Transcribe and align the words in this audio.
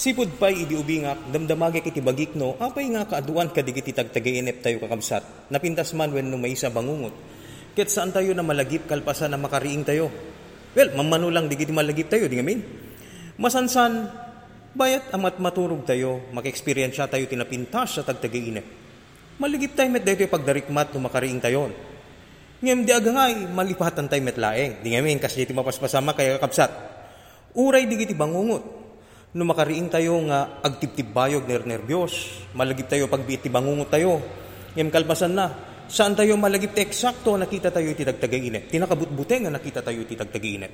Sipod 0.00 0.40
pa 0.40 0.48
idi 0.48 0.72
ubingak, 0.80 1.28
damdamagay 1.28 1.84
kiti 1.84 2.00
bagik 2.00 2.32
no, 2.32 2.56
apay 2.56 2.88
nga 2.88 3.04
kaaduan 3.04 3.52
ka 3.52 3.60
digiti 3.60 3.92
tagtagainep 3.92 4.64
tayo 4.64 4.80
kakabsat. 4.80 5.52
Napintas 5.52 5.92
man 5.92 6.08
when 6.16 6.32
no 6.32 6.40
may 6.40 6.56
isa 6.56 6.72
bangungot. 6.72 7.12
Ket 7.76 7.92
saan 7.92 8.08
tayo 8.08 8.32
na 8.32 8.40
malagip 8.40 8.88
kalpasan 8.88 9.28
na 9.28 9.36
makariing 9.36 9.84
tayo? 9.84 10.08
Well, 10.72 10.96
mamano 10.96 11.28
lang 11.28 11.52
digiti 11.52 11.68
malagip 11.68 12.08
tayo, 12.08 12.32
di 12.32 12.40
ngamin. 12.40 12.64
Masansan, 13.44 14.08
bayat 14.72 15.12
amat 15.12 15.36
maturog 15.36 15.84
tayo, 15.84 16.32
maka-experience 16.32 16.96
tayo 16.96 17.28
tinapintas 17.28 18.00
sa 18.00 18.02
tagtagainep. 18.02 18.64
Maligip 19.36 19.76
tayo 19.76 19.92
met 19.92 20.00
dito 20.00 20.24
pagdarikmat 20.32 20.96
no 20.96 21.12
makariing 21.12 21.44
tayo. 21.44 21.68
Ngem 22.64 22.88
di 22.88 22.92
agangay, 22.96 23.52
malipatan 23.52 24.08
tayo 24.08 24.24
met 24.24 24.40
laeng. 24.40 24.80
Di 24.80 24.96
ngamin, 24.96 25.20
kasi 25.20 25.44
di 25.44 25.52
mapaspasama 25.52 26.16
kaya 26.16 26.40
kakabsat. 26.40 26.72
Uray 27.52 27.84
digiti 27.84 28.16
bangungot, 28.16 28.79
no 29.30 29.46
makariing 29.46 29.86
tayo 29.86 30.18
nga 30.26 30.58
agtibtib-bayog 30.58 31.46
ner 31.46 31.62
nervyos, 31.62 32.42
malagip 32.58 32.90
tayo 32.90 33.06
pagbiit 33.06 33.46
ti 33.46 33.48
bangungot 33.52 33.86
tayo. 33.86 34.18
Ngem 34.74 34.90
kalpasan 34.90 35.34
na, 35.34 35.46
saan 35.86 36.18
tayo 36.18 36.34
malagip 36.34 36.74
ti 36.74 36.82
eksakto 36.82 37.38
nakita 37.38 37.70
tayo 37.70 37.94
iti 37.94 38.02
dagtagay 38.02 38.42
inep. 38.50 38.64
Tinakabutbute 38.66 39.38
nga 39.46 39.50
nakita 39.54 39.86
tayo 39.86 40.02
iti 40.02 40.18
dagtagay 40.18 40.52
inep. 40.58 40.72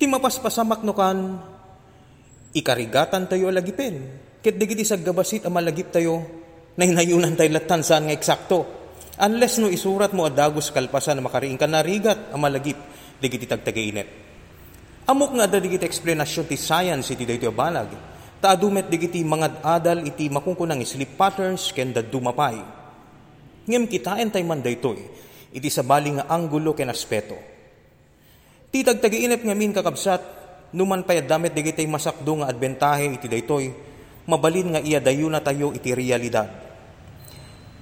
Ti 0.00 0.04
mapaspasamak 0.08 0.80
no 0.80 0.96
kan, 0.96 1.18
ikarigatan 2.56 3.28
tayo 3.28 3.52
alagipin. 3.52 3.96
Ket 4.40 4.56
digiti 4.56 4.82
saggabasit 4.82 5.44
ang 5.44 5.52
malagip 5.52 5.92
tayo, 5.92 6.24
nahinayunan 6.80 7.36
tayo 7.36 7.52
latan 7.52 7.84
saan 7.84 8.08
nga 8.08 8.16
eksakto. 8.16 8.80
Unless 9.20 9.60
no 9.60 9.68
isurat 9.68 10.16
mo 10.16 10.24
adagos 10.24 10.72
kalpasan 10.72 11.20
na 11.20 11.28
makariing 11.28 11.60
ka 11.60 11.68
narigat 11.68 12.32
ang 12.32 12.40
malagip, 12.40 12.80
digiti 13.20 13.44
tagtagay 13.44 13.92
inep. 13.92 14.21
Amok 15.12 15.36
nga 15.36 15.44
da 15.44 15.60
digiti 15.60 15.84
explanation 15.84 16.48
ti 16.48 16.56
science 16.56 17.12
iti 17.12 17.28
dayto 17.28 17.52
banag. 17.52 17.92
Ta 18.40 18.56
adumet 18.56 18.88
digiti 18.88 19.20
mga 19.20 19.60
adal 19.60 20.08
iti 20.08 20.32
makungkunang 20.32 20.80
sleep 20.88 21.20
patterns 21.20 21.68
ken 21.76 21.92
dumapay. 21.92 22.56
Ngem 23.68 23.84
kitain 23.92 24.32
tay 24.32 24.40
man 24.40 24.64
daytoy 24.64 24.96
iti 25.52 25.68
sabali 25.68 26.16
nga 26.16 26.32
anggulo 26.32 26.72
ken 26.72 26.88
aspeto. 26.88 27.36
Ti 28.72 28.80
tagtagiinep 28.80 29.44
nga 29.44 29.52
min 29.52 29.76
kakabsat 29.76 30.22
numan 30.72 31.04
pay 31.04 31.20
damet 31.20 31.52
digiti 31.52 31.84
masakdo 31.84 32.40
nga 32.40 32.48
adbentahe 32.48 33.12
iti 33.12 33.28
daytoy 33.28 33.68
mabalin 34.24 34.72
nga 34.72 34.80
iya 34.80 34.96
dayo 34.96 35.28
na 35.28 35.44
tayo 35.44 35.76
iti 35.76 35.92
realidad. 35.92 36.48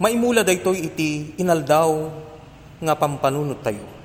Maimula 0.02 0.42
daytoy 0.42 0.82
iti 0.82 1.38
inaldaw 1.38 2.10
nga 2.82 2.98
pampanunot 2.98 3.62
tayo 3.62 3.99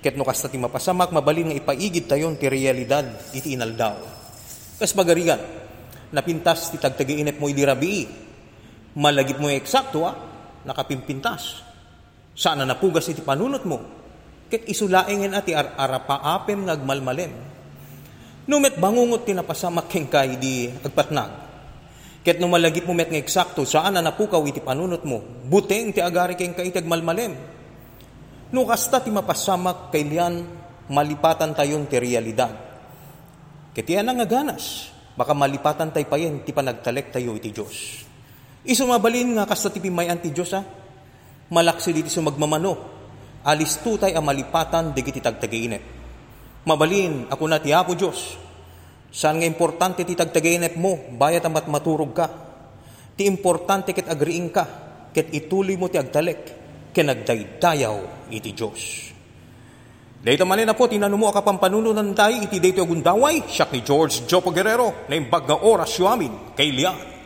Ket 0.00 0.16
no 0.16 0.24
kasta 0.24 0.48
ti 0.48 0.56
mapasamak, 0.56 1.12
mabalin 1.12 1.52
nga 1.52 1.60
ipaigid 1.60 2.08
tayon 2.08 2.40
ti 2.40 2.48
realidad 2.48 3.04
iti 3.36 3.52
inaldaw. 3.52 4.00
Kas 4.80 4.96
bagarigan, 4.96 5.36
napintas 6.08 6.72
ti 6.72 6.80
tagtagiinep 6.80 7.36
mo 7.36 7.52
idirabi, 7.52 8.08
malagip 8.96 9.36
mo 9.36 9.52
eksakto 9.52 10.08
ah, 10.08 10.16
nakapimpintas. 10.64 11.68
Sana 12.32 12.64
napugas 12.64 13.12
iti 13.12 13.20
panunot 13.20 13.68
mo, 13.68 13.78
ket 14.48 14.64
isulaengen 14.64 15.36
ati 15.36 15.52
ar 15.52 15.76
arapaapem 15.76 16.64
ngagmalmalem. 16.64 17.32
Numet 18.48 18.80
bangungot 18.80 19.28
ti 19.28 19.36
napasamak 19.36 19.92
ken 19.92 20.08
kay 20.08 20.40
di 20.40 20.64
agpatnag. 20.80 21.52
Ket 22.24 22.40
no 22.40 22.48
malagip 22.48 22.88
mo 22.88 22.96
met 22.96 23.12
nga 23.12 23.20
eksakto, 23.20 23.68
saan 23.68 23.92
na 23.92 24.00
napukaw 24.00 24.40
iti 24.48 24.64
panunot 24.64 25.04
mo, 25.04 25.20
buteng 25.44 25.92
ti 25.92 26.00
agari 26.00 26.40
ken 26.40 26.56
kay 26.56 26.72
malmalem 26.88 27.59
No 28.50 28.66
kasta 28.66 28.98
ti 28.98 29.14
mapasamak 29.14 29.94
kailan 29.94 30.42
malipatan 30.90 31.54
tayon 31.54 31.86
ti 31.86 32.02
realidad. 32.02 32.50
Kitiyan 33.70 34.10
nga 34.10 34.26
ganas, 34.26 34.90
baka 35.14 35.30
malipatan 35.30 35.94
tay 35.94 36.02
payen 36.10 36.42
ti 36.42 36.50
panagtalek 36.50 37.14
tayo 37.14 37.38
iti 37.38 37.54
Diyos. 37.54 38.02
Isumabalin 38.66 39.38
nga 39.38 39.46
kasta 39.46 39.70
ti 39.70 39.78
pimayan 39.78 40.18
ti 40.18 40.34
Diyos 40.34 40.50
ha, 40.58 40.66
malaksi 41.54 41.94
diti 41.94 42.10
sumagmamano, 42.10 42.74
alis 43.46 43.78
tu 43.78 43.94
tay 43.94 44.18
ang 44.18 44.26
malipatan 44.26 44.90
digiti 44.90 45.22
tagtagainep. 45.22 45.82
Mabalin, 46.66 47.30
ako 47.30 47.44
na 47.46 47.62
ti 47.62 47.70
Apo 47.70 47.94
Diyos, 47.94 48.36
saan 49.14 49.40
nga 49.40 49.46
importante 49.46 50.02
ti 50.02 50.12
tagtagainep 50.18 50.74
mo, 50.74 50.98
bayat 51.14 51.46
amat 51.46 51.70
maturog 51.70 52.12
ka. 52.12 52.26
Ti 53.14 53.22
importante 53.24 53.94
ket 53.94 54.10
agriing 54.10 54.50
ka, 54.50 54.64
ket 55.14 55.30
ituloy 55.30 55.78
mo 55.78 55.86
ti 55.86 55.96
agtalek, 55.96 56.59
kenagdaydayaw 56.92 58.28
iti 58.30 58.50
Diyos. 58.54 59.10
Dito 60.20 60.44
man 60.44 60.60
na 60.60 60.76
po, 60.76 60.84
tinanumo 60.84 61.32
ka 61.32 61.40
pampanununan 61.40 62.12
tayo 62.12 62.44
iti 62.44 62.60
dito 62.60 62.84
agundaway, 62.84 63.48
siya 63.48 63.72
ni 63.72 63.80
George 63.80 64.28
Jopo 64.28 64.52
Guerrero, 64.52 65.08
na 65.08 65.16
imbag 65.16 65.48
nga 65.48 65.56
oras 65.64 65.96
amin 66.04 66.52
kay 66.52 66.68
Lian. 66.76 67.19